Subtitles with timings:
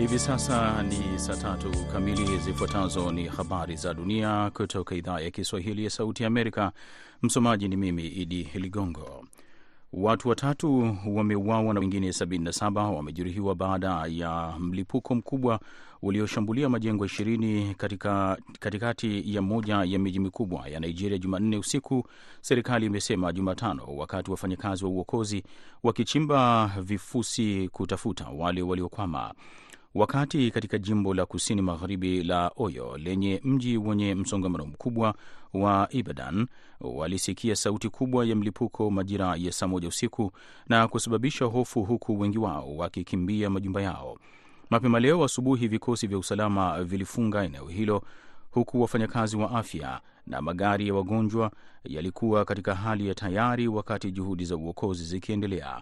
[0.00, 2.38] Hivi sasa ni saa tatu kamili.
[2.38, 6.72] Zifuatazo ni habari za dunia kutoka idhaa ya Kiswahili ya Sauti ya Amerika.
[7.22, 9.24] Msomaji ni mimi Idi Ligongo.
[9.92, 15.60] Watu watatu wameuawa na wengine 77 wamejeruhiwa baada ya mlipuko mkubwa
[16.02, 22.08] ulioshambulia majengo ishirini katika katikati ya moja ya miji mikubwa ya Nigeria Jumanne usiku,
[22.40, 25.42] serikali imesema Jumatano, wakati wafanyakazi wa uokozi
[25.82, 29.34] wakichimba vifusi kutafuta wale waliokwama.
[29.94, 35.14] Wakati katika jimbo la kusini magharibi la Oyo lenye mji wenye msongamano mkubwa
[35.54, 36.46] wa Ibadan
[36.80, 40.32] walisikia sauti kubwa ya mlipuko majira ya saa moja usiku
[40.68, 44.18] na kusababisha hofu, huku wengi wao wakikimbia majumba yao.
[44.70, 48.02] Mapema leo asubuhi, vikosi vya usalama vilifunga eneo hilo,
[48.50, 51.50] huku wafanyakazi wa afya na magari ya wagonjwa
[51.84, 55.80] yalikuwa katika hali ya tayari, wakati juhudi za uokozi zikiendelea.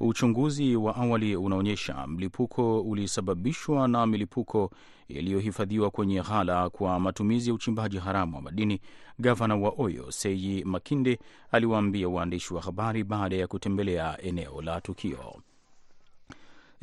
[0.00, 4.70] Uchunguzi wa awali unaonyesha mlipuko ulisababishwa na milipuko
[5.08, 8.80] iliyohifadhiwa kwenye ghala kwa matumizi ya uchimbaji haramu wa madini.
[9.18, 11.18] Gavana wa Oyo Seyi Makinde
[11.50, 15.42] aliwaambia waandishi wa habari baada ya kutembelea eneo la tukio.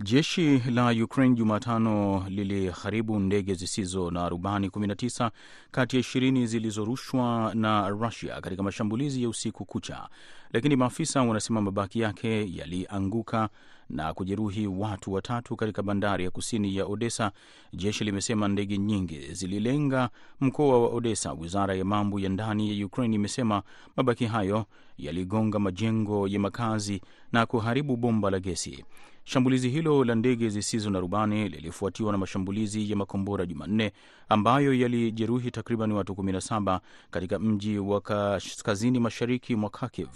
[0.04, 5.32] Jeshi la Ukraine Jumatano liliharibu ndege zisizo na rubani 19
[5.72, 10.08] kati ya 20 zilizorushwa na Russia katika mashambulizi ya usiku kucha,
[10.54, 13.50] lakini maafisa wanasema mabaki yake yalianguka
[13.92, 17.32] na kujeruhi watu watatu katika bandari ya kusini ya Odessa.
[17.74, 20.10] Jeshi limesema ndege nyingi zililenga
[20.42, 21.34] mkoa wa Odessa.
[21.34, 23.64] Wizara ya mambo ya ndani ya Ukraine imesema
[23.96, 24.66] mabaki hayo
[24.98, 28.86] yaligonga majengo ya makazi na kuharibu bomba la gesi.
[29.24, 33.92] Shambulizi hilo la ndege zisizo na rubani lilifuatiwa na mashambulizi ya makombora Jumanne
[34.30, 36.80] ambayo yalijeruhi takriban watu 17
[37.12, 40.10] katika mji wa kaskazini mashariki mwa Kharkiv.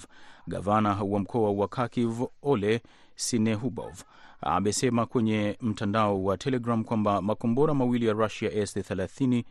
[0.47, 2.81] Gavana wa mkoa wa Kharkiv Ole
[3.15, 4.01] Sinehubov
[4.41, 9.43] amesema kwenye mtandao wa Telegram kwamba makombora mawili ya Rusia S-30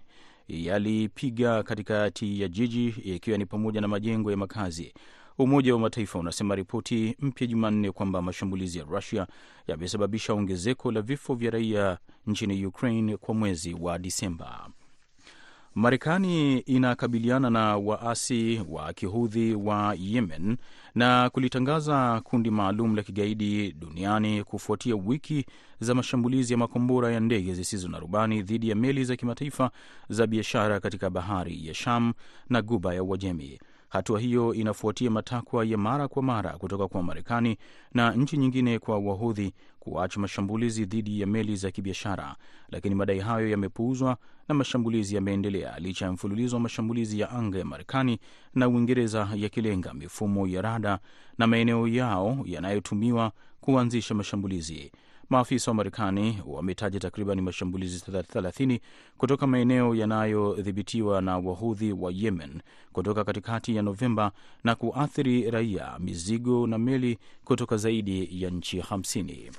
[0.48, 4.92] yalipiga katikati ya jiji ikiwa ni pamoja na majengo ya makazi.
[5.38, 9.26] Umoja wa Mataifa unasema ripoti mpya Jumanne kwamba mashambulizi ya Rusia
[9.66, 14.68] yamesababisha ongezeko la vifo vya raia nchini Ukraine kwa mwezi wa Disemba.
[15.74, 20.56] Marekani inakabiliana na waasi wa kihudhi wa Yemen
[20.94, 25.46] na kulitangaza kundi maalum la kigaidi duniani kufuatia wiki
[25.80, 29.70] za mashambulizi ya makombora ya ndege zisizo na rubani dhidi ya meli za kimataifa
[30.08, 32.12] za biashara katika bahari ya Sham
[32.48, 33.58] na guba ya Uajemi.
[33.94, 37.56] Hatua hiyo inafuatia matakwa ya mara kwa mara kutoka kwa Marekani
[37.94, 42.36] na nchi nyingine kwa Wahudhi kuacha mashambulizi dhidi ya meli za kibiashara,
[42.68, 44.16] lakini madai hayo yamepuuzwa
[44.48, 48.18] na mashambulizi yameendelea licha ya mfululizo wa mashambulizi ya anga ya Marekani
[48.54, 50.98] na Uingereza yakilenga mifumo ya rada
[51.38, 54.92] na maeneo yao yanayotumiwa kuanzisha mashambulizi.
[55.30, 58.80] Maafisa wa Marekani wametaja takriban mashambulizi 30
[59.18, 62.60] kutoka maeneo yanayodhibitiwa na wahudhi wa Yemen
[62.92, 64.32] kutoka katikati ya Novemba
[64.64, 69.52] na kuathiri raia, mizigo na meli kutoka zaidi ya nchi 50.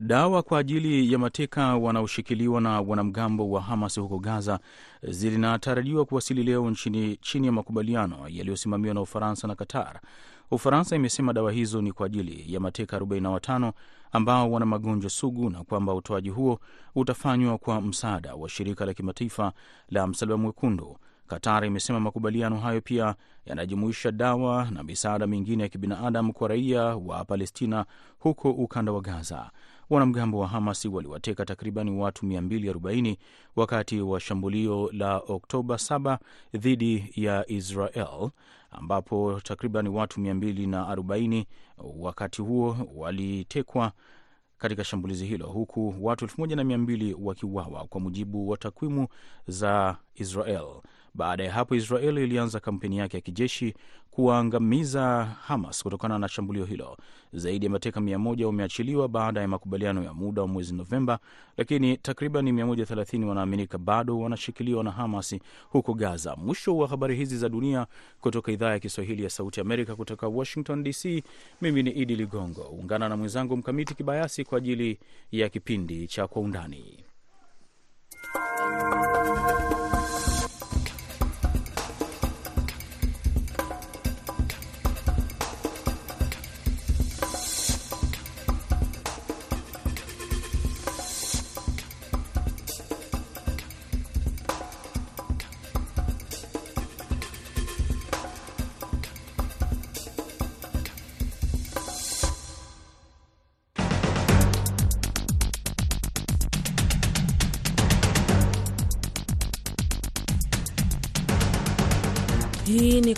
[0.00, 4.60] Dawa kwa ajili ya mateka wanaoshikiliwa na wanamgambo wa Hamas huko Gaza
[5.02, 10.00] zinatarajiwa kuwasili leo nchini chini ya makubaliano yaliyosimamiwa na Ufaransa na Qatar.
[10.54, 13.72] Ufaransa imesema dawa hizo ni kwa ajili ya mateka 45
[14.12, 16.60] ambao wana magonjwa sugu na kwamba utoaji huo
[16.94, 19.52] utafanywa kwa msaada wa shirika la kimataifa
[19.88, 20.96] la Msalaba Mwekundu.
[21.26, 23.14] Qatar imesema makubaliano hayo pia
[23.46, 27.86] yanajumuisha dawa na misaada mingine ya kibinadamu kwa raia wa Palestina
[28.18, 29.50] huko ukanda wa Gaza.
[29.90, 33.16] Wanamgambo wa Hamas waliwateka takriban watu 240
[33.56, 36.18] wakati wa shambulio la Oktoba 7
[36.54, 38.30] dhidi ya Israel
[38.70, 41.44] ambapo takriban watu 240
[41.78, 43.92] wakati huo walitekwa
[44.58, 49.08] katika shambulizi hilo huku watu 1200 wakiuawa kwa mujibu wa takwimu
[49.46, 50.66] za Israel.
[51.14, 53.74] Baada ya hapo, Israel ilianza kampeni yake ya kijeshi
[54.10, 56.96] kuwaangamiza Hamas kutokana na shambulio hilo.
[57.32, 61.18] Zaidi ya mateka 100 wameachiliwa baada ya makubaliano ya muda wa mwezi Novemba,
[61.56, 65.36] lakini takriban 130 wanaaminika bado wanashikiliwa na Hamas
[65.70, 66.36] huko Gaza.
[66.36, 67.86] Mwisho wa habari hizi za dunia
[68.20, 71.22] kutoka idhaa ya Kiswahili ya Sauti Amerika kutoka Washington DC.
[71.60, 74.98] Mimi ni Idi Ligongo, ungana na mwenzangu Mkamiti Kibayasi kwa ajili
[75.32, 77.03] ya kipindi cha Kwa Undani.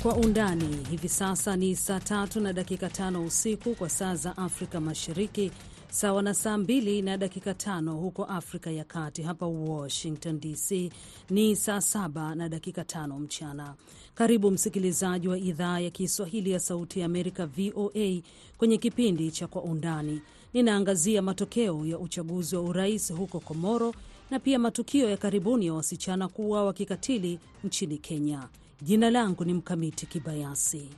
[0.06, 0.76] Kwa Undani.
[0.90, 5.50] Hivi sasa ni saa tatu na dakika tano usiku kwa saa za Afrika Mashariki,
[5.90, 9.22] sawa na saa mbili na dakika tano huko Afrika ya Kati.
[9.22, 10.92] Hapa Washington DC
[11.30, 13.74] ni saa saba na dakika tano mchana.
[14.14, 18.22] Karibu msikilizaji wa idhaa ya Kiswahili ya Sauti ya Amerika, VOA,
[18.58, 20.20] kwenye kipindi cha Kwa Undani.
[20.54, 23.94] Ninaangazia matokeo ya uchaguzi wa urais huko Komoro
[24.30, 28.48] na pia matukio ya karibuni ya wasichana kuuawa kikatili nchini Kenya.
[28.82, 30.90] Jina langu ni Mkamiti Kibayasi.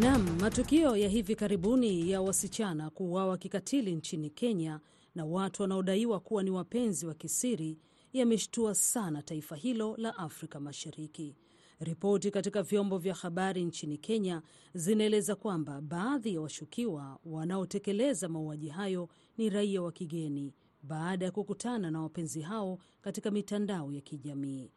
[0.00, 4.80] Nam, matukio ya hivi karibuni ya wasichana kuuawa kikatili nchini Kenya
[5.14, 7.78] na watu wanaodaiwa kuwa ni wapenzi wa kisiri
[8.12, 11.34] yameshtua sana taifa hilo la Afrika Mashariki.
[11.80, 14.42] Ripoti katika vyombo vya habari nchini Kenya
[14.74, 19.08] zinaeleza kwamba baadhi ya washukiwa wanaotekeleza mauaji hayo
[19.38, 24.70] ni raia wa kigeni baada ya kukutana na wapenzi hao katika mitandao ya kijamii.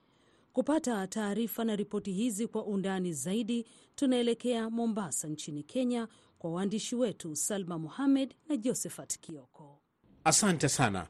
[0.53, 3.65] Kupata taarifa na ripoti hizi kwa undani zaidi,
[3.95, 6.07] tunaelekea Mombasa nchini Kenya
[6.39, 9.79] kwa waandishi wetu Salma Muhamed na Josephat Kioko.
[10.23, 11.07] Asante sana.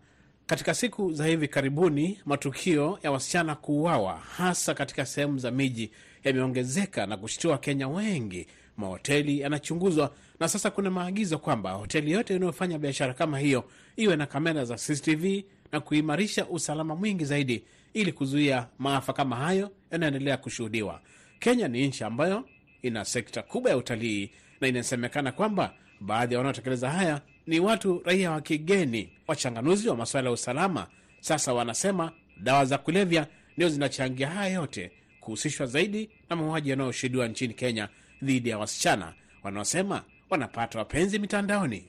[0.47, 5.91] Katika siku za hivi karibuni matukio ya wasichana kuuawa hasa katika sehemu za miji
[6.23, 8.47] yameongezeka na kushtua Wakenya wengi.
[8.77, 13.63] Mahoteli yanachunguzwa na sasa kuna maagizo kwamba hoteli yote inayofanya biashara kama hiyo
[13.95, 19.71] iwe na kamera za CCTV na kuimarisha usalama mwingi zaidi ili kuzuia maafa kama hayo
[19.91, 21.01] yanayoendelea kushuhudiwa.
[21.39, 22.45] Kenya ni nchi ambayo
[22.81, 28.31] ina sekta kubwa ya utalii na inasemekana kwamba baadhi ya wanaotekeleza haya ni watu raia
[28.31, 29.09] wa kigeni.
[29.27, 30.87] Wachanganuzi wa masuala ya usalama
[31.19, 33.27] sasa wanasema dawa za kulevya
[33.57, 37.89] ndio zinachangia haya yote, kuhusishwa zaidi na mauaji yanayoshuhudiwa nchini Kenya
[38.23, 39.13] dhidi ya wasichana
[39.43, 41.85] wanaosema wanapata wapenzi mitandaoni.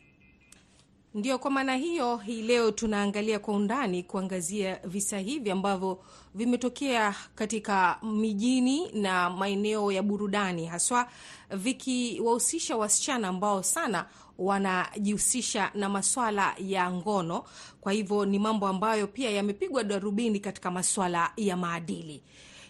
[1.14, 5.98] Ndio, kwa maana hiyo hii leo tunaangalia kwa undani kuangazia visa hivi ambavyo
[6.34, 11.08] vimetokea katika mijini na maeneo ya burudani, haswa
[11.50, 14.06] vikiwahusisha wasichana ambao sana
[14.38, 17.44] wanajihusisha na maswala ya ngono.
[17.80, 22.22] Kwa hivyo ni mambo ambayo pia yamepigwa darubini katika maswala ya maadili.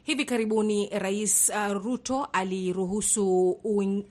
[0.09, 3.51] Hivi karibuni Rais uh, Ruto aliruhusu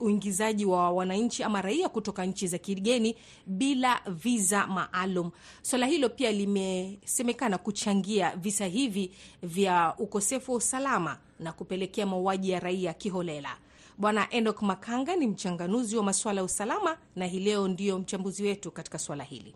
[0.00, 3.16] uingizaji wa wananchi ama raia kutoka nchi za kigeni
[3.46, 5.30] bila viza maalum.
[5.62, 9.10] Swala hilo pia limesemekana kuchangia visa hivi
[9.42, 13.56] vya ukosefu wa usalama na kupelekea mauaji ya raia kiholela.
[13.98, 18.70] Bwana Enoch Makanga ni mchanganuzi wa masuala ya usalama na hii leo ndiyo mchambuzi wetu
[18.70, 19.54] katika swala hili.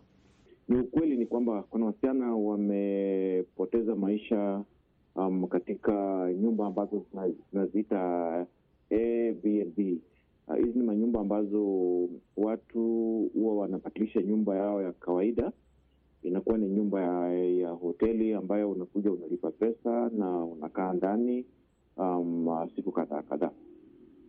[0.67, 4.61] Ni ukweli ni kwamba kuna wasichana wamepoteza maisha
[5.15, 5.93] um, katika
[6.33, 7.05] nyumba ambazo
[7.51, 7.99] tunaziita
[8.91, 9.77] Airbnb.
[10.55, 11.63] Hizi uh, ni manyumba ambazo
[12.37, 12.81] watu
[13.33, 15.51] huwa wanabadilisha nyumba yao ya kawaida,
[16.23, 21.45] inakuwa ni nyumba ya, ya hoteli ambayo unakuja unalipa pesa na unakaa ndani
[21.97, 23.51] um, siku kadhaa kadhaa.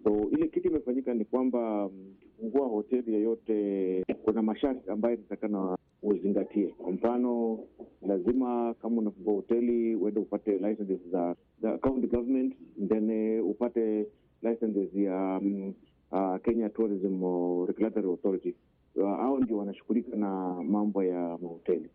[0.04, 6.66] So ile kitu imefanyika ni kwamba ukifungua hoteli yoyote kuna masharti ambayo inatakana uzingatie.
[6.66, 7.58] Kwa mfano,
[8.06, 12.54] lazima kama unafungua hoteli uende upate licenses za, za county government,
[12.88, 14.06] then upate
[14.42, 15.74] licenses ya um,
[16.12, 17.22] uh, Kenya Tourism
[17.66, 18.54] Regulatory Authority.
[18.96, 21.88] Hao uh, ndio wanashughulika na mambo ya mahoteli.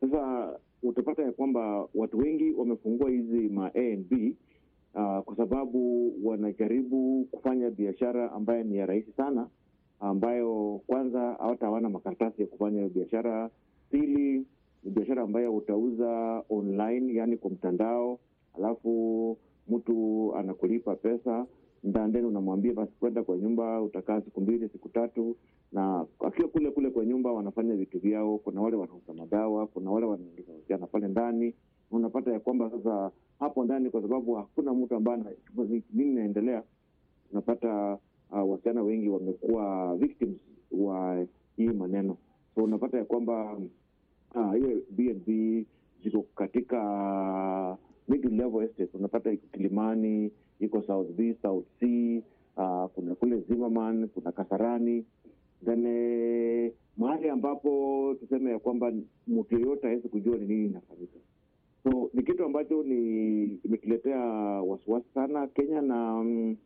[0.00, 4.34] Sasa utapata ya kwamba watu wengi wamefungua hizi ma A&B
[4.94, 9.48] Uh, kwa sababu wanajaribu kufanya biashara ambayo ni ya rahisi sana,
[10.00, 13.50] ambayo kwanza hawata hawana makaratasi ya kufanya biashara.
[13.90, 14.44] Pili
[14.84, 18.18] ni biashara ambayo utauza online, yani kwa mtandao,
[18.54, 21.46] alafu mtu anakulipa pesa
[21.84, 25.36] ndandeni, unamwambia basi kwenda kwa nyumba, utakaa siku mbili siku tatu,
[25.72, 28.38] na akiwa kule kule kwa nyumba wanafanya vitu vyao.
[28.38, 31.54] Kuna wale wanauza madawa, kuna wale wanaingiza pale ndani
[31.92, 36.62] unapata ya kwamba sasa hapo ndani, kwa sababu hakuna mtu ambaye anachukua nini inaendelea,
[37.32, 37.98] unapata
[38.30, 40.36] uh, wasichana wengi wamekuwa victims
[40.72, 42.16] wa hii maneno.
[42.54, 43.60] So unapata ya kwamba
[44.32, 45.28] hiyo uh, BNB
[46.04, 48.94] ziko katika middle level estates.
[48.94, 51.86] Unapata iko Kilimani, iko South B, South C,
[52.56, 55.04] uh, kuna kule Zimmerman, kuna Kasarani
[55.64, 58.92] then eh, mahali ambapo tuseme ya kwamba
[59.26, 61.18] mtu yeyote awezi kujua ni nini inafanyika
[61.84, 64.18] so ni kitu ambacho ni imetuletea
[64.62, 66.56] wasiwasi sana Kenya na um,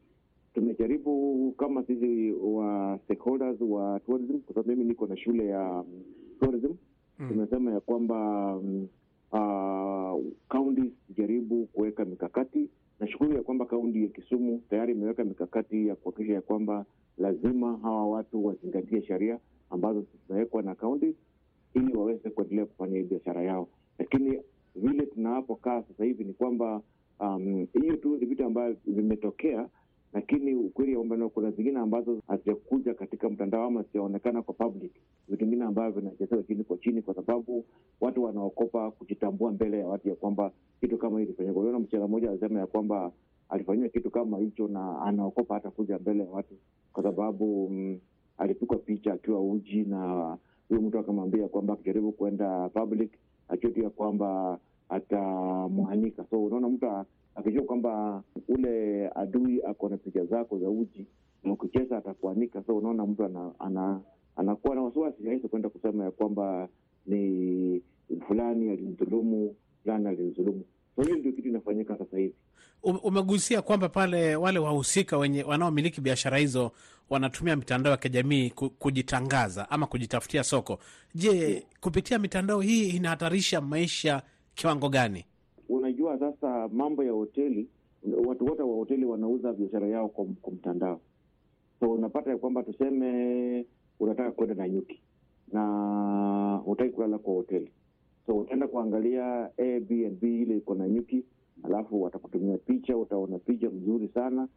[0.55, 6.03] tumejaribu kama sisi wa stakeholders wa tourism, kwa sababu mimi niko na shule ya um,
[6.41, 6.77] tourism mm.
[7.19, 8.17] Tumesema ya kwamba
[8.57, 8.89] um,
[9.33, 12.69] uh, zijaribu kuweka mikakati.
[13.01, 16.85] Nashukuru ya kwamba kaunti ya Kisumu tayari imeweka mikakati ya kuhakikisha ya kwamba
[17.19, 19.39] lazima hawa watu wazingatie sheria
[19.71, 21.15] ambazo zinawekwa na kaunti
[21.75, 23.69] ili waweze kuendelea kufanya biashara yao.
[23.99, 24.41] Lakini
[24.75, 26.83] vile tunapokaa sasa hivi ni kwamba
[27.21, 29.69] um, hiyo tu ni vitu ambavyo vimetokea,
[30.13, 34.93] lakini ukweli kwamba kuna zingine ambazo hazijakuja katika mtandao ama hazijaonekana kwa public,
[35.29, 37.65] vingine ambavyo vinachezewa chini kwa chini, kwa sababu
[38.01, 41.59] watu wanaokopa kujitambua mbele ya watu ya kwamba kitu kama hii ilifanyika.
[41.61, 43.13] Uliona mchana mmoja alisema ya kwamba
[43.49, 46.55] alifanyiwa kitu kama hicho na anaokopa hata kuja mbele ya watu
[46.93, 47.99] kwa sababu mm,
[48.39, 50.37] alipigwa picha akiwa uji na
[50.69, 53.11] huyo mtu akamwambia kwamba akijaribu kuenda public
[53.49, 54.59] akiwa ya kwamba
[54.89, 56.25] atamwanika.
[56.31, 56.87] So unaona mtu
[57.37, 61.07] akijua kwamba ule adui ako na picha zako za uji
[61.45, 62.63] na ukicheza atakuanika.
[62.67, 64.01] So unaona mtu ana, ana,
[64.37, 66.69] anakuwa na wasiwasi rahisi kwenda kusema ya kwamba
[67.07, 67.83] ni
[68.29, 70.65] fulani alimdhulumu, fulani alimdhulumu.
[70.97, 72.35] So hiyo ndio kitu inafanyika sasa hivi.
[72.83, 76.73] Umegusia kwamba pale wale wahusika wenye wanaomiliki biashara hizo
[77.11, 80.79] wanatumia mitandao ya kijamii kujitangaza ama kujitafutia soko.
[81.15, 84.23] Je, kupitia mitandao hii inahatarisha maisha
[84.55, 85.25] kiwango gani?
[85.69, 87.69] Unajua, sasa mambo ya hoteli,
[88.27, 91.01] watu wote wa hoteli wanauza biashara yao kwa, mtandao.
[91.81, 93.67] So unapata ya kwamba tuseme
[94.01, 95.01] unataka kwenda na nyuki
[95.53, 97.71] na hutaki kulala kwa hoteli,
[98.27, 101.25] so utaenda kuangalia Airbnb ile iko na nyuki
[101.63, 104.49] alafu watakutumia picha, utaona picha mzuri sana,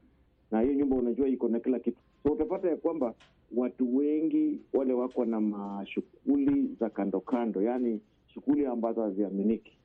[0.51, 1.97] na hiyo nyumba unajua iko na kila kitu.
[2.23, 3.13] So utapata ya kwamba
[3.55, 8.01] watu wengi wale wako na mashughuli za kando kando, yaani
[8.33, 9.77] shughuli ambazo haziaminiki,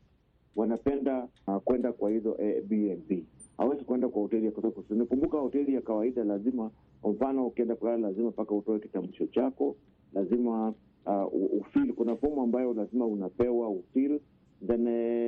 [0.56, 3.23] wanapenda uh, kwenda kwa hizo Airbnb.
[3.58, 4.52] Hawezi kwenda kwa hoteli ya
[5.06, 6.70] kumbuka, hoteli ya kawaida lazima,
[7.02, 9.76] kwa mfano, ukienda kulala lazima mpaka utoe kitambulisho chako,
[10.14, 10.75] lazima
[11.06, 11.92] uh, ufil.
[11.92, 14.20] Kuna fomu ambayo lazima unapewa ufil,
[14.66, 14.87] then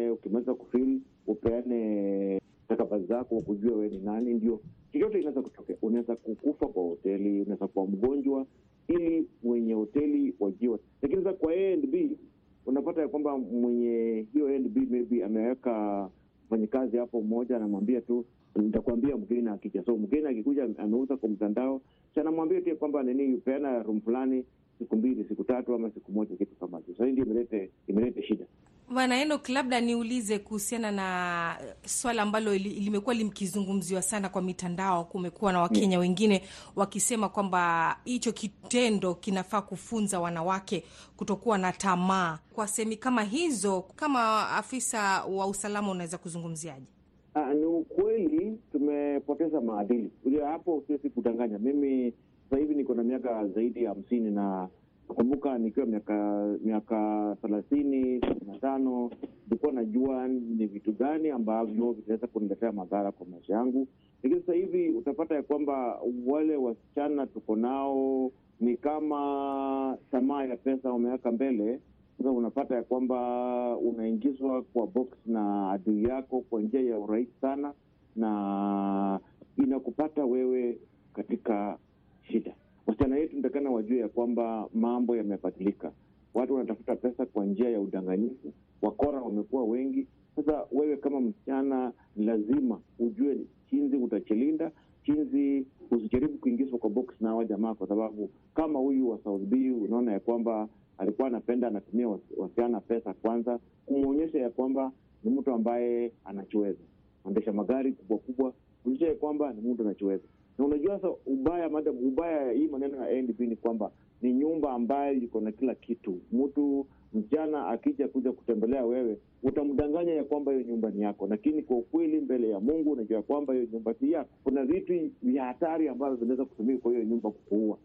[0.08, 4.34] uh, ukimaliza kufil upeane stakabadhi zako kujua wewe ni nani.
[4.34, 4.60] Ndio
[4.92, 8.46] chochote inaweza kutokea, unaweza kukufa kwa hoteli, unaweza kuwa mgonjwa,
[8.88, 12.18] ili mwenye hoteli wajua, Lakini sasa kwa A&B
[12.66, 16.08] unapata ya kwamba mwenye hiyo NB maybe ameweka
[16.46, 18.24] mfanyikazi hapo mmoja, anamwambia tu
[18.56, 19.82] nitakuambia mgeni akija.
[19.84, 21.80] So mgeni akikuja ameuza kwa mtandao,
[22.14, 24.44] si anamwambia tu kwamba nini, peana room fulani
[24.78, 27.04] siku mbili, siku tatu, ama siku moja, kitu kama hicho.
[27.04, 28.44] Hii ndio imelete imelete shida.
[28.90, 35.04] Bwana Enok, labda niulize kuhusiana na swala ambalo limekuwa limkizungumziwa sana kwa mitandao.
[35.04, 36.42] Kumekuwa na Wakenya wengine
[36.76, 40.84] wakisema kwamba hicho kitendo kinafaa kufunza wanawake
[41.16, 42.38] kutokuwa na tamaa.
[42.52, 46.86] Kwa sehemi kama hizo, kama afisa wa usalama, unaweza kuzungumziaje?
[47.34, 50.10] Uh, ni ukweli tumepoteza maadili
[50.44, 51.58] hapo, siwezi kudanganya.
[51.58, 52.12] Mimi
[52.50, 54.68] sasa hivi niko na miaka zaidi ya hamsini na
[55.08, 59.10] nakumbuka nikiwa miaka miaka thelathini kumi na tano
[59.46, 63.88] nilikuwa najua ni vitu gani ambavyo vitaweza kuniletea madhara kwa maisha yangu,
[64.22, 70.92] lakini sasa hivi utapata ya kwamba wale wasichana tuko nao ni kama tamaa ya pesa
[70.92, 71.80] wameweka mbele.
[72.18, 77.72] Sasa unapata ya kwamba unaingizwa kwa box na adui yako kwa njia ya urahisi sana,
[78.16, 79.20] na
[79.58, 80.78] inakupata wewe
[81.14, 81.78] katika
[82.22, 82.54] shida.
[82.86, 85.92] Wasichana wetu nitakana wajue ya kwamba mambo yamebadilika.
[86.34, 88.52] Watu wanatafuta pesa kwa njia ya udanganyifu,
[88.82, 90.06] wakora wamekuwa wengi.
[90.36, 93.38] Sasa wewe kama msichana, lazima ujue
[93.72, 94.70] jinsi utachilinda,
[95.06, 99.70] jinsi usijaribu kuingizwa kwa box na hawa jamaa, kwa sababu kama huyu wa South B
[99.72, 104.92] unaona ya kwamba alikuwa anapenda anatumia wasichana pesa kwanza kumwonyesha ya kwamba
[105.24, 106.78] ni mtu ambaye anachiweza,
[107.24, 108.52] anaendesha magari kubwa kubwa,
[108.82, 110.24] kuonyesha ya kwamba ni mtu anachiweza
[110.58, 113.90] na unajua sasa, ubaya madam, ubaya hii maneno ya NDP ni kwamba
[114.22, 116.18] ni nyumba ambayo iko na kila kitu.
[116.32, 121.76] Mtu mchana akija kuja kutembelea wewe, utamdanganya ya kwamba hiyo nyumba ni yako, lakini kwa
[121.76, 124.30] ukweli mbele ya Mungu unajua kwamba hiyo nyumba si yako.
[124.44, 127.78] Kuna vitu vya hatari ambavyo vinaweza kutumika kwa hiyo nyumba kukuua.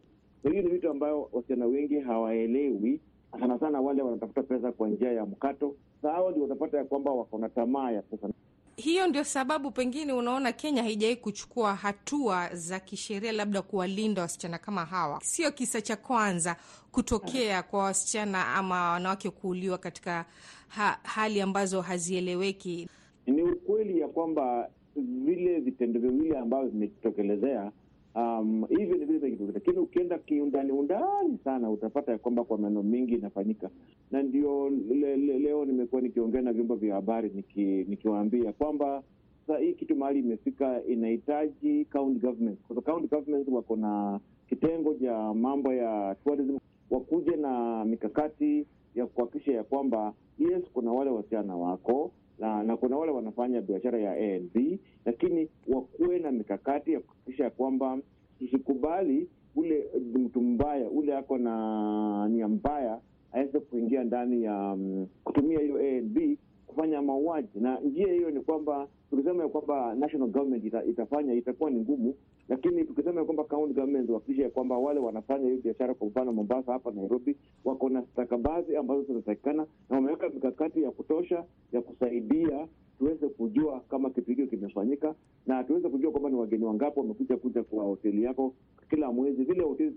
[0.44, 3.00] Hii ni vitu ambayo wasichana wengi hawaelewi,
[3.40, 5.76] sana sana wale wanatafuta pesa kwa njia ya mkato.
[6.02, 8.30] Sawa, ndio utapata ya kwamba wako na tamaa ya pesa
[8.76, 14.86] hiyo ndio sababu pengine unaona Kenya haijawai kuchukua hatua za kisheria labda kuwalinda wasichana kama
[14.86, 15.20] hawa.
[15.24, 16.56] Sio kisa cha kwanza
[16.92, 20.26] kutokea kwa wasichana ama wanawake kuuliwa katika
[20.68, 22.90] ha hali ambazo hazieleweki.
[23.28, 27.72] Ni ukweli ya kwamba vile vitendo viwili ambavyo vimetokelezea
[28.16, 33.14] um, hivi ni vile, lakini ukienda kiundani undani sana utapata ya kwamba kwa maneno mengi
[33.14, 33.70] inafanyika,
[34.12, 39.04] na ndio le, le, leo nimekuwa nikiongea na vyombo vya habari niki, nikiwaambia kwamba
[39.48, 45.34] sasa hii kitu mahali imefika inahitaji county government, kwa county government wako na kitengo cha
[45.34, 46.58] mambo ya tourism,
[46.92, 48.66] wakuje na mikakati
[48.96, 54.00] ya kuhakikisha ya kwamba yes, kuna wale wasichana wako na, na kuna wale wanafanya biashara
[54.00, 58.00] ya ANZ, lakini wakuwe na mikakati ya kuhakikisha kwamba
[58.40, 63.00] tusikubali ule mtu mbaya ule ako na nia mbaya
[63.32, 68.88] aweze kuingia ndani ya um, kutumia hiyo ANZ kufanya mauaji, na njia hiyo ni kwamba
[69.10, 72.16] tukisema ya kwamba national government ita, itafanya itakuwa ni ngumu,
[72.50, 76.72] lakini tukisema kwamba county government wahakikishe ya kwamba wale wanafanya hiyo biashara, kwa mfano Mombasa
[76.74, 81.44] hapa Nairobi, wako na stakabadhi ambazo zinatakikana na wameweka mikakati ya kutosha
[81.74, 82.68] ya kusaidia
[83.00, 85.16] tuweze kujua kama kitu hicho kimefanyika
[85.48, 88.54] na tuweze kujua kwamba ni wageni wangapi wamekuja kuja kwa hoteli yako
[88.90, 89.96] kila mwezi, vile hoteli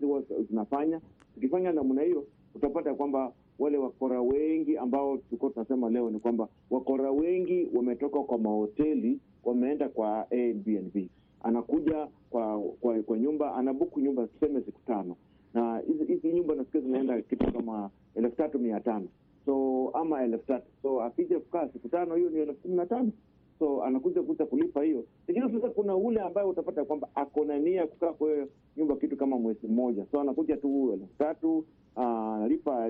[0.51, 1.01] zinafanya.
[1.35, 2.25] Tukifanya namna hiyo,
[2.55, 8.39] utapata kwamba wale wakora wengi ambao tulikuwa tunasema leo ni kwamba wakora wengi wametoka kwa
[8.39, 10.97] mahoteli wameenda kwa Airbnb.
[11.43, 15.17] Anakuja kwa kwa, kwa nyumba anabuku nyumba tuseme siku tano,
[15.55, 19.07] na hizi nyumba nasikia zinaenda kitu kama elfu tatu mia tano.
[19.47, 20.67] So ama elfu tatu.
[20.83, 23.11] So akija kukaa siku tano, hiyo ni elfu kumi na tano.
[23.59, 25.05] So anakuja kuja kulipa hiyo.
[25.29, 28.29] Lakini sasa kuna ule ambaye utapata kwamba ako na nia kukaa kwa
[28.77, 31.65] nyumba kitu kama mwezi mmoja, so anakuja tu elfu tatu
[31.97, 32.87] analipa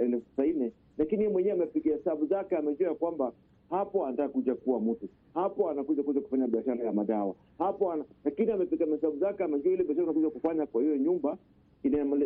[0.00, 3.32] elfu tisaini, lakini mwenyewe amepiga hesabu zake, amejua kwamba
[3.70, 8.52] hapo anataka kuja kuwa mtu, hapo anakuja kuja kufanya biashara ya madawa hapo ana, lakini
[8.52, 11.38] amepiga mahesabu zake, amejua ile biashara anakuja kufanya kwa hiyo nyumba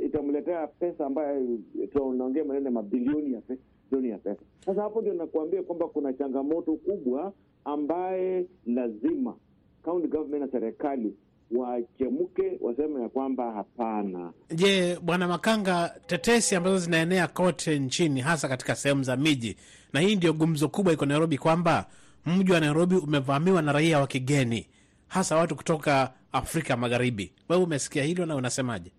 [0.05, 1.59] itamletea pesa ambayo
[1.93, 4.41] tunaongea maneno ya mabilioni ya pesa, bilioni ya pesa.
[4.67, 7.33] Sasa hapo ndio nakuambia kwamba kuna changamoto kubwa
[7.65, 9.35] ambaye lazima
[9.83, 11.15] county government na serikali
[11.51, 14.33] wachemke waseme ya kwamba hapana.
[14.55, 19.57] Je, Bwana Makanga, tetesi ambazo zinaenea kote nchini hasa katika sehemu za miji,
[19.93, 21.87] na hii ndio gumzo kubwa iko Nairobi, kwamba
[22.27, 24.67] mji wa Nairobi umevamiwa na raia wa kigeni,
[25.09, 27.33] hasa watu kutoka Afrika Magharibi.
[27.49, 28.93] Wewe umesikia hilo na unasemaje?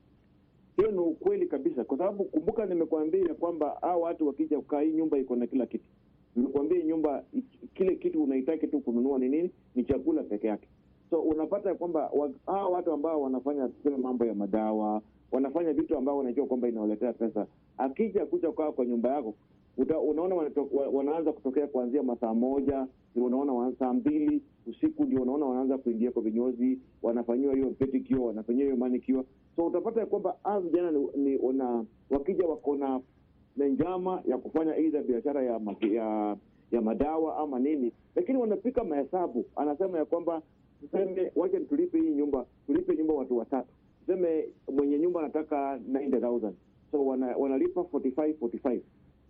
[0.77, 5.17] Hiyo ni ukweli kabisa, kwa sababu kumbuka, nimekuambia kwamba hao watu wakija kukaa, hii nyumba
[5.17, 5.85] iko na kila kitu.
[6.35, 7.23] Nimekuambia nyumba,
[7.75, 9.51] kile kitu unahitaki tu kununua ni nini?
[9.75, 10.67] Ni chakula peke yake.
[11.09, 12.11] So unapata kwamba
[12.45, 17.45] hawa watu ambao wanafanya tuseme mambo ya madawa, wanafanya vitu ambao wanajua kwamba inawaletea pesa,
[17.77, 19.33] akija kuja kaa kwa nyumba yako
[19.77, 20.35] uta, unaona
[20.93, 26.79] wanaanza kutokea kuanzia masaa moja, unaona saa mbili usiku ndio unaona wanaanza kuingia kwa vinyozi,
[27.03, 29.23] wanafanyiwa hiyo pedicure, wanafanyiwa hiyo manicure.
[29.55, 33.01] So utapata kwamba a vijana ni, ni una, wakija wako na
[33.67, 35.59] njama ya kufanya aidha biashara ya,
[35.91, 36.37] ya
[36.71, 40.41] ya madawa ama nini, lakini wanapika mahesabu, anasema ya kwamba
[40.81, 43.67] tuseme wacha tulipe hii nyumba, tulipe nyumba watu watatu,
[44.05, 46.51] tuseme mwenye nyumba anataka 90000
[46.91, 48.79] so wana, wanalipa 45 45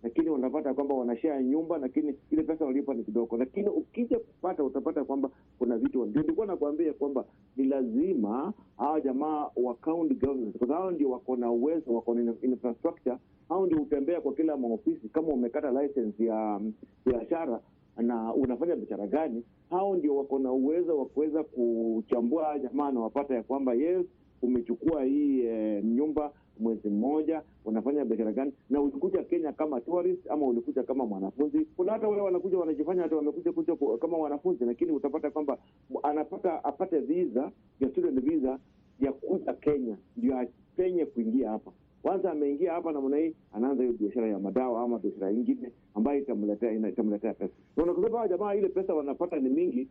[0.02, 3.36] lakini wanapata kwamba wanashare nyumba, lakini ile pesa wanalipa ni kidogo.
[3.36, 7.24] Lakini ukija kupata utapata kwamba kuna vitu, ndio nilikuwa nakwambia kwamba
[7.56, 12.34] ni lazima hawa jamaa wa county government, kwa sababu ndio wako na uwezo, wako na
[12.42, 13.16] infrastructure,
[13.48, 15.08] hao ndio hutembea kwa kila maofisi.
[15.08, 16.60] Kama umekata license ya
[17.06, 17.60] biashara
[18.02, 23.34] na unafanya biashara gani, hao ndio wako na uwezo wa kuweza kuchambua jamaa na wapata
[23.34, 24.06] ya kwamba yes,
[24.42, 30.46] umechukua hii e, nyumba mwezi mmoja, unafanya biashara gani, na ulikuja Kenya kama tourist ama
[30.46, 31.64] ulikuja kama mwanafunzi.
[31.76, 35.58] Kuna hata wale wanakuja wanajifanya hata wamekuja kuja kama wanafunzi, lakini utapata kwamba
[36.02, 38.58] anapata apate visa ya student visa
[39.00, 41.72] ya kuja Kenya ndio apenye kuingia hapa.
[42.02, 46.88] Kwanza ameingia hapa namna hii, anaanza hiyo biashara ya madawa ama biashara ingine ambayo itamletea
[46.88, 47.52] itamletea pesa.
[47.76, 49.88] Na kwa hawa jamaa ile pesa wanapata ni mingi,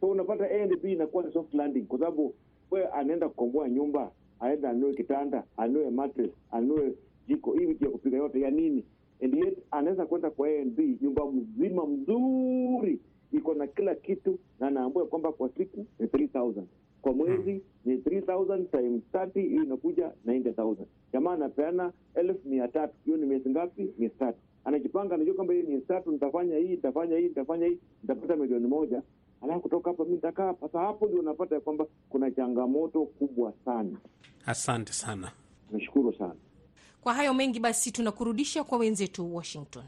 [0.00, 2.34] so unapata A and B inakuwa ni soft landing, kwa sababu
[2.70, 6.94] wewe anaenda kukomboa nyumba aenda anue kitanda, anue mattress, anue
[7.28, 8.84] jiko, hii vitu ya kupika yote ya nini,
[9.22, 13.00] and yet anaweza kwenda kwa A&B nyumba mzima mzuri,
[13.32, 16.62] iko na kila kitu, na naambua kwamba kwa siku ni 3000
[17.02, 20.76] kwa mwezi ni 3000 times 30, hiyo inakuja 90000.
[21.12, 22.94] Jamaa anapeana elfu mia tatu.
[23.04, 23.88] Hiyo ni miezi ngapi?
[23.98, 24.38] Miezi tatu.
[24.64, 29.02] Anajipanga, anajua kwamba hii miezi tatu nitafanya hii, nitafanya hii, nitafanya hii, nitapata milioni moja
[29.42, 30.54] alafu kutoka hapa mi nitakaa.
[30.60, 33.98] Sasa hapo ndio unapata ya kwamba kuna changamoto kubwa sana.
[34.46, 35.32] Asante sana,
[35.72, 36.34] nashukuru sana
[37.00, 37.60] kwa hayo mengi.
[37.60, 39.82] Basi tunakurudisha kwa wenzetu Washington.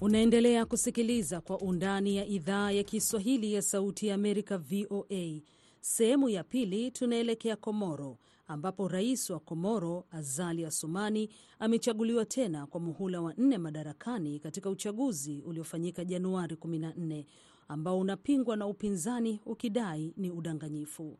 [0.00, 5.40] Unaendelea kusikiliza Kwa Undani ya idhaa ya Kiswahili ya Sauti ya Amerika, VOA.
[5.80, 13.20] Sehemu ya pili, tunaelekea Komoro ambapo rais wa Komoro Azali Asumani amechaguliwa tena kwa muhula
[13.20, 17.24] wa nne madarakani katika uchaguzi uliofanyika Januari 14
[17.68, 21.18] ambao unapingwa na upinzani ukidai ni udanganyifu.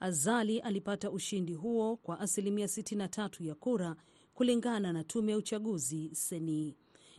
[0.00, 3.96] Azali alipata ushindi huo kwa asilimia 63 ya kura
[4.34, 6.76] kulingana na tume ya uchaguzi Seni.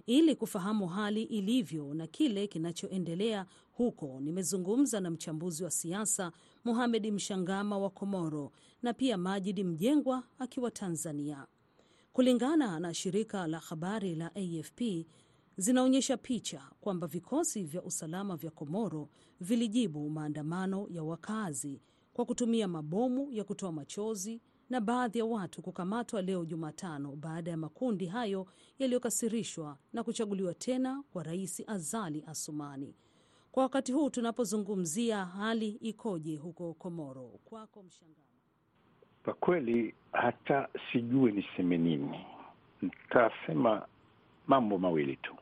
[0.09, 6.31] Ili kufahamu hali ilivyo na kile kinachoendelea huko, nimezungumza na mchambuzi wa siasa
[6.65, 11.45] Mohamed Mshangama wa Komoro na pia Majidi Mjengwa akiwa Tanzania.
[12.13, 14.81] Kulingana na shirika la habari la AFP,
[15.57, 19.09] zinaonyesha picha kwamba vikosi vya usalama vya Komoro
[19.41, 21.81] vilijibu maandamano ya wakazi
[22.13, 27.57] kwa kutumia mabomu ya kutoa machozi na baadhi ya watu kukamatwa leo Jumatano baada ya
[27.57, 28.47] makundi hayo
[28.79, 32.95] yaliyokasirishwa na kuchaguliwa tena kwa Rais Azali Asumani.
[33.51, 37.31] Kwa wakati huu tunapozungumzia, hali ikoje huko Komoro?
[37.45, 38.15] Kwako Mshangama.
[39.23, 42.25] Kwa kweli hata sijui niseme nini.
[42.81, 43.85] Nitasema
[44.47, 45.35] mambo mawili tu,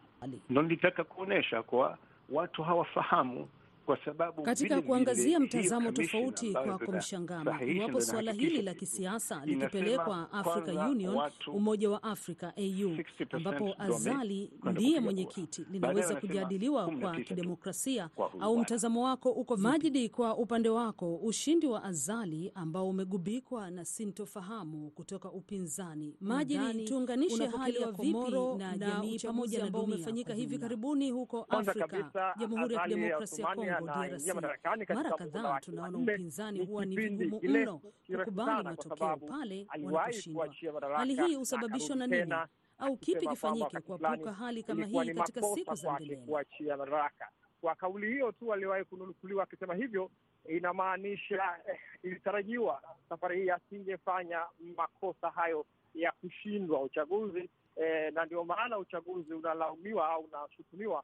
[0.50, 1.98] ndo nilitaka kuonyesha kwa
[2.30, 3.48] watu hawafahamu
[3.88, 10.88] kwa sababu katika kuangazia mtazamo tofauti kwako Mshangama, iwapo suala hili la kisiasa likipelekwa Africa
[10.90, 12.98] Union, Umoja wa Afrika AU,
[13.32, 19.68] ambapo Azali ndiye mwenyekiti, linaweza kujadiliwa kwa kidemokrasia kwa au mtazamo wako uko vipi?
[19.68, 27.46] Majidi, kwa upande wako, ushindi wa Azali ambao umegubikwa na sintofahamu kutoka upinzani, Majidi, tuunganishe
[27.48, 32.84] hali ya Komoro na jamii pamoja na ambao umefanyika hivi karibuni huko Afrika, Jamhuri ya
[32.84, 34.90] Kidemokrasia ya Kongo anaingia DRC.
[34.90, 37.82] Mara kadhaa tunaona upinzani huwa ni vigumu mno
[38.18, 40.50] kukubali matokeo pale wanaposhindwa.
[40.98, 42.34] Hali hii husababishwa na nini
[42.80, 46.26] au kipi kifanyike kuepuka hali kama hii katika siku za mbeleni?
[46.26, 47.30] kuachia madaraka.
[47.62, 50.12] Kwa kauli hiyo tu aliwahi kunukuliwa akisema hivyo,
[50.50, 54.42] inamaanisha eh, ilitarajiwa safari hii asingefanya
[54.78, 61.04] makosa hayo ya kushindwa uchaguzi eh, na ndio maana uchaguzi unalaumiwa au unashutumiwa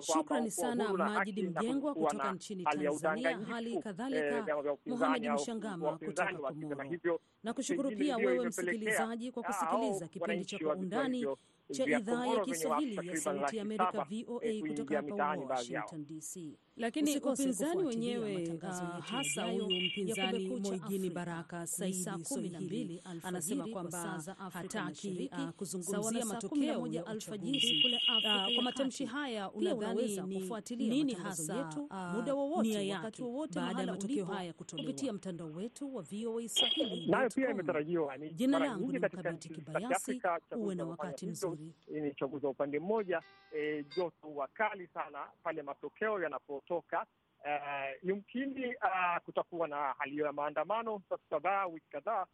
[0.00, 4.46] Shukrani sana Majidi Mjengwa kutoka nchini Tanzania, hali eh, kadhalika
[4.86, 7.20] Muhamedi Mohamed Mshangama kutoka Komoro.
[7.44, 11.26] Hivyo Na kushukuru pia wewe msikilizaji kwa kusikiliza kipindi cha Kwa Undani
[11.72, 15.14] cha idhaa ya Kiswahili ya Sauti ya Amerika VOA eh, kutoka hapa.
[15.48, 16.58] Washington DC.
[16.76, 25.30] Lakini upinzani wenyewe uh, yetu hasa huyu mpinzani Moigini Baraka Saidi alfajiri anasema kwamba hataki
[25.32, 27.82] uh, sawa kuzungumzia matokeo ya alfajiri uchaguzi.
[27.82, 33.22] kule Afrika Uh, kwa matamshi haya unadhani ni kufuatilia nini hasa yetu, muda wowote, wakati
[33.22, 38.16] wowote, baada ya matokeo haya kutolewa kupitia mtandao wetu wa VOA Swahili nayo pia imetarajiwa.
[38.16, 40.22] Ni Jina langu ni Mkamiti Kibayasi.
[40.56, 41.74] Uwe na wakati mzuri.
[41.88, 43.22] ni chaguzi wa upande mmoja,
[43.56, 47.06] e, joto huwa kali sana pale matokeo yanapotoka.
[47.46, 52.26] Eh, yumkini uh, kutakuwa na hali hiyo ya maandamano siku kadhaa, wiki kadhaa.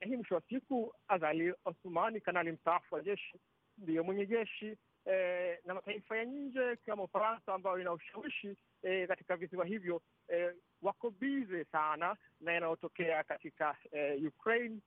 [0.00, 3.40] Hii hii mwisho wa siku Azali Osumani, kanali mstaafu wa jeshi,
[3.78, 9.36] ndiyo mwenye jeshi eh, na mataifa ya nje kama Ufaransa ambayo ina ushawishi eh, katika
[9.36, 14.78] visiwa hivyo eh, wako bize sana na yanayotokea katika eh, Ukraine,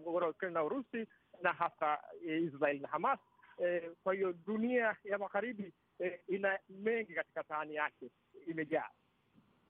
[0.00, 1.06] mgogoro wa Ukraine na Urusi
[1.42, 3.18] na hasa eh, Israel na Hamas.
[3.58, 8.10] Eh, kwa hiyo dunia ya magharibi eh, ina mengi katika sahani yake,
[8.46, 8.88] imejaa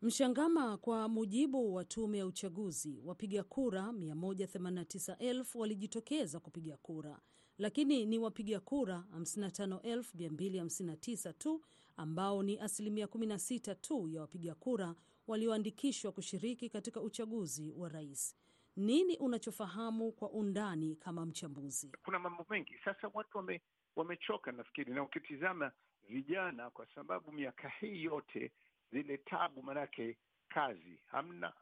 [0.02, 7.18] Mshangama, kwa mujibu wa tume ya uchaguzi, wapiga kura 189,000 walijitokeza kupiga kura,
[7.58, 11.62] lakini ni wapiga kura 55,259 tu
[11.96, 14.94] ambao ni asilimia 16 tu ya wapiga kura
[15.26, 18.36] walioandikishwa kushiriki katika uchaguzi wa rais.
[18.76, 21.92] Nini unachofahamu kwa undani kama mchambuzi?
[22.04, 23.60] kuna mambo mengi sasa watu wame,
[23.96, 25.72] wamechoka nafikiri na ukitizama
[26.08, 28.52] vijana kwa sababu miaka hii yote
[28.92, 30.18] zile tabu manake
[30.48, 31.52] kazi hamna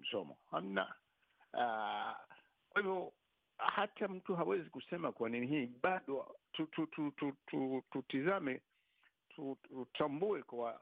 [0.00, 0.94] msomo hamna
[1.54, 2.14] Ah,
[2.70, 3.12] kwa hivyo
[3.66, 7.32] hata mtu hawezi kusema kwa nini hii bado tutizame tu, tu, tu,
[9.34, 10.80] tu, tu- tutambue kwa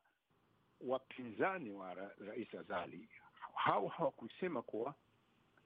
[0.80, 3.08] wapinzani wa ra, rais Azali
[3.54, 4.94] hao hawakusema kuwa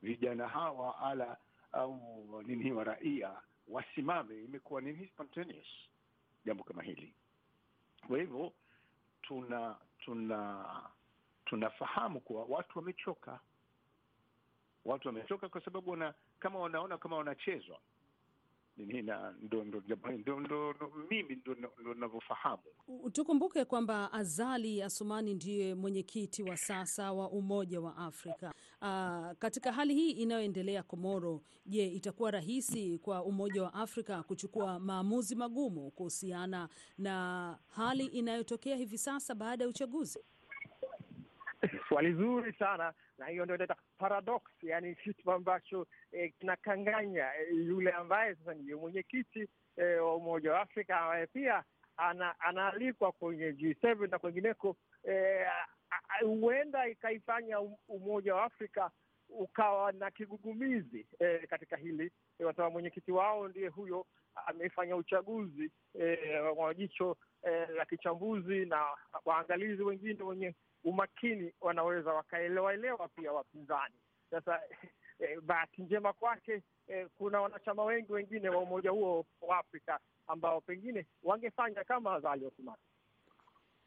[0.02, 1.36] vijana hawa ala
[1.72, 5.66] au nini wa raia wasimame, imekuwa nini spontaneous
[6.44, 7.14] jambo kama hili.
[8.06, 8.52] Kwa hivyo
[9.22, 10.64] tuna tuna
[11.44, 13.40] tunafahamu kuwa watu wamechoka,
[14.84, 17.78] watu wamechoka kwa sababu wana, kama wanaona kama wanachezwa
[18.76, 19.02] mimi
[21.36, 21.54] ndo
[21.94, 22.62] ninavyofahamu.
[23.12, 28.52] Tukumbuke kwamba Azali Asumani ndiye mwenyekiti wa sasa wa Umoja wa Afrika.
[28.82, 35.36] Aa, katika hali hii inayoendelea Komoro, je, itakuwa rahisi kwa Umoja wa Afrika kuchukua maamuzi
[35.36, 36.68] magumu kuhusiana
[36.98, 40.18] na hali inayotokea hivi sasa baada ya uchaguzi?
[41.94, 47.90] Swali zuri sana, na hiyo ndio inaita paradox, yani kitu ambacho eh, kinakanganya eh, yule
[47.90, 51.64] ambaye sasa ndiyo mwenyekiti eh, wa Umoja wa Afrika ambaye pia
[51.96, 55.46] ana, anaalikwa kwenye G7 na kwengineko eh,
[56.20, 58.90] huenda ikaifanya um- Umoja wa Afrika
[59.28, 62.10] ukawa na kigugumizi eh, katika hili eh,
[62.44, 64.06] kwa sababu mwenyekiti wao ndiye huyo
[64.46, 68.84] amefanya uchaguzi eh, wa jicho eh, la kichambuzi na
[69.24, 70.54] waangalizi wengine wenye
[70.84, 73.94] umakini wanaweza wakaelewaelewa pia wapinzani.
[74.30, 74.60] Sasa
[75.18, 80.60] eh, bahati njema kwake eh, kuna wanachama wengi wengine wa umoja huo wa Afrika ambao
[80.60, 82.76] pengine wangefanya kama Azali Othman.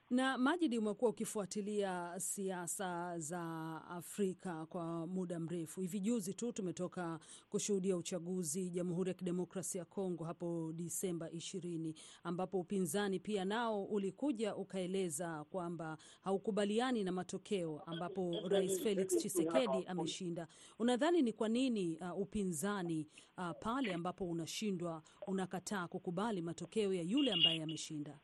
[0.10, 3.42] Na Majidi, umekuwa ukifuatilia siasa za
[3.90, 5.82] Afrika kwa muda mrefu.
[5.82, 12.60] Hivi juzi tu tumetoka kushuhudia uchaguzi Jamhuri ya Kidemokrasia ya Kongo hapo Disemba ishirini, ambapo
[12.60, 20.48] upinzani pia nao ulikuja ukaeleza kwamba haukubaliani na matokeo, ambapo Rais Felix Tshisekedi ameshinda.
[20.80, 27.32] Unadhani ni kwa nini uh, upinzani uh, pale ambapo unashindwa unakataa kukubali matokeo ya yule
[27.32, 28.20] ambaye ameshinda?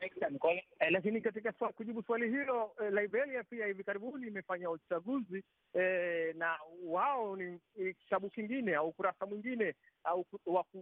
[0.00, 6.36] Eh, lakini katika swa, kujibu swali hilo eh, Liberia pia hivi karibuni imefanya uchaguzi eh,
[6.36, 7.60] na wao ni
[7.94, 10.26] kitabu kingine au ukurasa mwingine au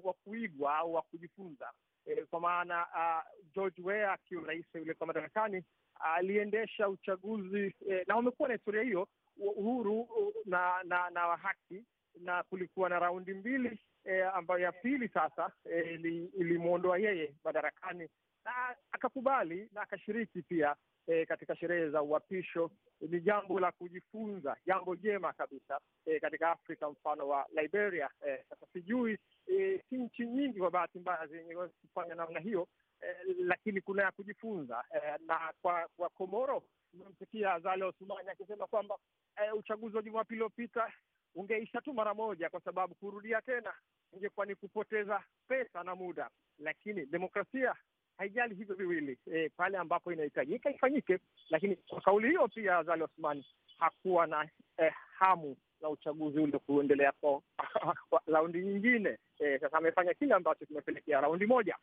[0.02, 1.72] wa kuigwa au wa kujifunza.
[2.06, 5.64] Eh, kwa maana uh, George Weah akiwa rais yule kwa madarakani
[6.00, 11.84] aliendesha uh, uchaguzi eh, na wamekuwa na historia hiyo uhuru uh, na na na haki,
[12.20, 16.00] na kulikuwa na raundi mbili eh, ambayo ya pili sasa eh,
[16.38, 18.08] ilimwondoa yeye madarakani
[18.48, 22.70] na akakubali na akashiriki pia e, katika sherehe za uapisho.
[23.00, 28.10] Ni jambo la kujifunza, jambo jema kabisa e, katika Afrika, mfano wa Liberia.
[28.48, 32.68] Sasa e, sijui e, si nchi nyingi kwa bahati mbaya zenye kufanya namna hiyo
[33.02, 36.62] e, lakini kuna ya kujifunza e, na kwa, kwa Komoro
[36.94, 38.98] umemsikia Azali Osumani akisema kwamba
[39.46, 40.92] e, uchaguzi wa Jumapili uliopita
[41.34, 43.72] ungeisha tu mara moja, kwa sababu kurudia tena
[44.12, 47.74] ingekuwa ni kupoteza pesa na muda, lakini demokrasia
[48.18, 51.18] haijali hivyo viwili e, pale ambapo inahitajika ifanyike.
[51.50, 53.44] Lakini kwa kauli hiyo pia Azali Osman
[53.78, 57.12] hakuwa na eh, hamu na uchaguzi ule kuendelea
[58.10, 59.18] kwa raundi nyingine.
[59.38, 61.76] E, sasa amefanya kile ambacho kimepelekea raundi moja.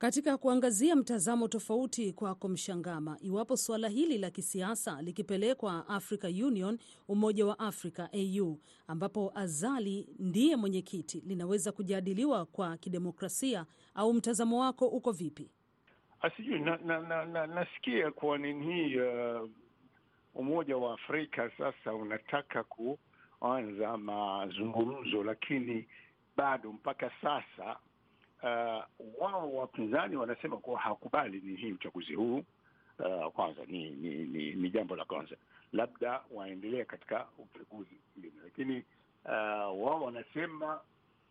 [0.00, 7.46] Katika kuangazia mtazamo tofauti kwako Mshangama, iwapo suala hili la kisiasa likipelekwa Africa Union, Umoja
[7.46, 15.12] wa Afrika AU, ambapo Azali ndiye mwenyekiti, linaweza kujadiliwa kwa kidemokrasia au mtazamo wako uko
[15.12, 15.50] vipi?
[16.36, 19.48] Sijui na, na, na, na, nasikia kwa nini hii uh,
[20.34, 25.86] Umoja wa Afrika sasa unataka kuanza mazungumzo, lakini
[26.36, 27.76] bado mpaka sasa
[29.18, 32.44] wao wapinzani wanasema kuwa hawakubali ni hii uchaguzi huu.
[32.98, 35.36] Uh, kwanza ni ni, ni ni jambo la kwanza,
[35.72, 38.84] labda waendelee katika uchaguzi mwingine, lakini
[39.24, 39.30] uh,
[39.86, 40.80] wao wanasema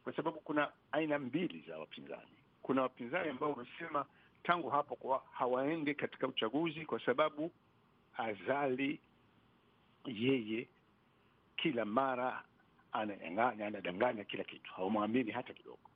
[0.04, 2.38] kwa sababu kuna aina mbili za wapinzani.
[2.62, 4.06] Kuna wapinzani ambao wamesema
[4.44, 7.52] tangu hapo kwa hawaende katika uchaguzi kwa sababu
[8.18, 9.00] Azali
[10.06, 10.68] yeye
[11.58, 12.44] kila mara
[12.92, 15.89] anadanganya, anadanganya kila kitu, hawamwamini hata kidogo.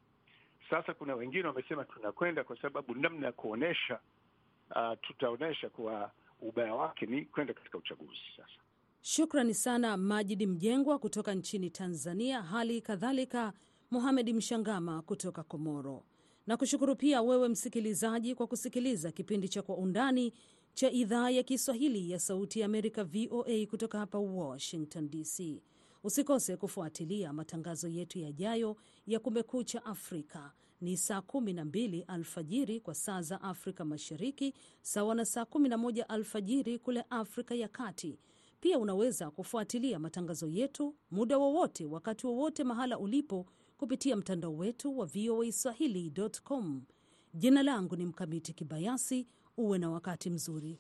[0.70, 4.00] Sasa kuna wengine wamesema tunakwenda kwa sababu namna ya kuonyesha
[4.76, 8.20] uh, tutaonyesha kuwa ubaya wake ni kwenda katika uchaguzi.
[8.38, 8.64] Sasa
[9.02, 13.54] shukrani sana Majidi Mjengwa kutoka nchini Tanzania, hali kadhalika
[13.92, 16.04] Mohamed Mshangama kutoka Komoro,
[16.48, 20.34] na kushukuru pia wewe msikilizaji kwa kusikiliza kipindi cha Kwa Undani
[20.74, 25.62] cha idhaa ya Kiswahili ya Sauti ya Amerika, VOA, kutoka hapa Washington DC.
[26.04, 28.76] Usikose kufuatilia matangazo yetu yajayo
[29.08, 30.52] ya Kumekucha Afrika.
[30.82, 37.04] Ni saa 12 alfajiri kwa saa za Afrika Mashariki, sawa na saa 11 alfajiri kule
[37.10, 38.20] Afrika ya Kati.
[38.60, 43.46] Pia unaweza kufuatilia matangazo yetu muda wowote, wakati wowote, mahala ulipo
[43.78, 46.82] kupitia mtandao wetu wa VOA Swahili.com.
[47.34, 49.28] Jina langu ni Mkamiti Kibayasi.
[49.58, 50.80] Uwe na wakati mzuri.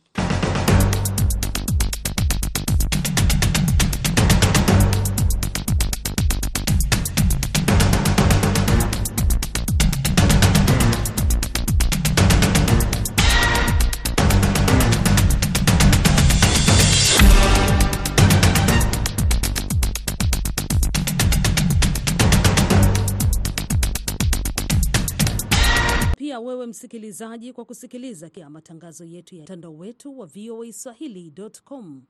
[26.39, 32.02] Wewe msikilizaji kwa kusikiliza matangazo yetu ya mtandao wetu wa VOA Swahili.com.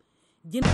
[0.45, 0.67] Jina